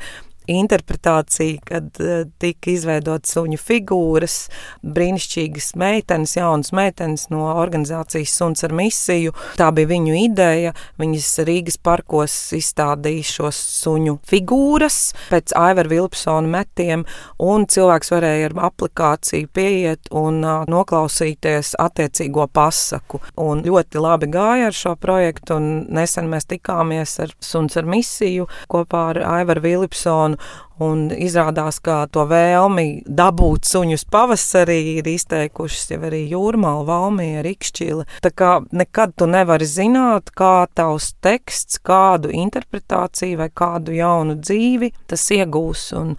interpretācija, 0.49 1.61
kad 1.69 2.01
uh, 2.03 2.25
tika 2.41 2.73
izveidot 2.73 3.29
suņu 3.29 3.59
figūras, 3.61 4.39
brīnišķīgas 4.83 5.73
meitenes, 5.79 6.37
jaunas 6.39 6.73
meitenes 6.77 7.29
no 7.33 7.49
organizācijas 7.55 8.37
Suns 8.39 8.65
ar 8.67 8.75
misiju. 8.77 9.35
Tā 9.59 9.71
bija 9.75 9.91
viņu 9.93 10.15
ideja. 10.19 10.75
Viņas 11.01 11.31
Rīgas 11.49 11.79
parkos 11.83 12.35
izstādīja 12.57 13.27
šos 13.27 13.59
suņu 13.83 14.19
figūras 14.29 14.99
pēc 15.29 15.55
Aivara 15.59 15.91
Vilpsona 15.91 16.49
metiem, 16.59 17.05
un 17.43 17.67
cilvēks 17.71 18.13
varēja 18.15 18.51
ar 18.51 18.57
aplikāciju 18.69 19.51
pieiet 19.55 20.11
un 20.15 20.41
noklausīties 20.71 21.75
attiecīgo 21.81 22.49
pasaku. 22.53 23.23
Un 23.41 23.63
ļoti 23.67 24.03
labi 24.03 24.31
gāja 24.33 24.71
ar 24.71 24.77
šo 24.77 24.95
projektu, 25.01 25.59
un 25.59 25.87
nesen 25.95 26.31
mēs 26.31 26.49
tikāmies 26.51 27.19
ar 27.25 27.35
Suns 27.45 27.77
ar 27.79 27.89
misiju 27.89 28.49
kopā 28.71 29.09
ar 29.13 29.23
Aivaru 29.39 29.65
Vilpsonu. 29.65 30.38
Un 30.79 31.09
izrādās, 31.11 31.81
ka 31.83 32.05
to 32.15 32.23
vēlmi 32.31 33.03
dabūt 33.03 33.67
suņus 33.67 34.05
pavasarī 34.13 34.99
ir 35.01 35.09
izteikušas 35.11 35.91
jau 35.91 35.99
arī 36.07 36.21
Jūrmāla, 36.31 36.85
Valmija, 36.87 37.43
Rikšķila. 37.47 38.07
Tā 38.23 38.31
kā 38.31 38.53
nekad 38.71 39.17
tu 39.19 39.27
nevari 39.27 39.67
zināt, 39.67 40.31
kā 40.39 40.69
tavs 40.79 41.11
teksts, 41.25 41.81
kādu 41.83 42.31
interpretāciju 42.31 43.41
vai 43.43 43.51
kādu 43.51 43.97
jaunu 43.99 44.39
dzīvi 44.39 44.93
tas 45.11 45.27
iegūs. 45.35 45.91
Un, 45.99 46.15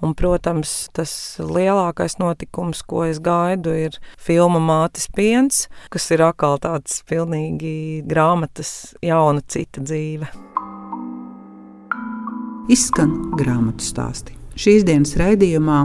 Un, 0.00 0.14
protams, 0.16 0.88
tas 0.96 1.10
lielākais 1.44 2.16
notikums, 2.22 2.80
ko 2.88 3.02
es 3.04 3.20
gaidu, 3.20 3.74
ir 3.76 3.98
filma 4.16 4.56
Mātes 4.64 5.10
piens, 5.12 5.66
kas 5.92 6.08
ir 6.16 6.24
atkal 6.24 6.56
tāds 6.62 7.02
pilnīgi 7.04 8.00
grāmatas 8.08 8.94
jauna 9.04 9.44
cita 9.44 9.84
dzīve. 9.84 10.32
Izskan 12.68 13.14
grāmatu 13.38 13.84
stāsti. 13.84 14.34
Šīs 14.60 14.82
dienas 14.84 15.14
raidījumā 15.16 15.78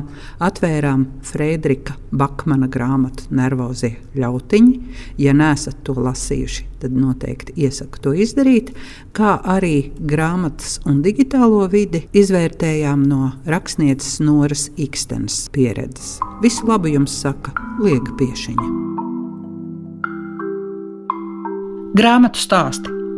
atvērām 0.44 1.06
Friedrika 1.24 1.94
Bakmana 2.12 2.68
grāmatu 2.68 3.30
Nervozie 3.38 3.94
ļautiņi. 4.20 4.74
Ja 5.22 5.32
neesat 5.38 5.78
to 5.88 5.94
lasījuši, 5.96 6.66
tad 6.82 6.98
noteikti 6.98 7.56
iesaku 7.64 8.02
to 8.04 8.12
izdarīt. 8.26 8.74
Kā 9.16 9.38
arī 9.56 9.94
grāmatas 9.96 10.82
un 10.90 11.00
digitālo 11.06 11.62
vidi 11.72 12.04
izvērtējām 12.18 13.06
no 13.08 13.32
rakstnieces 13.48 14.20
Noras 14.26 14.68
Ikstenes 14.76 15.46
pieredzes. 15.56 16.18
Visu 16.44 16.68
labu 16.68 16.92
jums 16.92 17.16
saka 17.22 17.56
Liega 17.80 18.18
Piešiņa. 18.20 18.68
Grāmatu 21.96 22.42
stāsti 22.44 23.05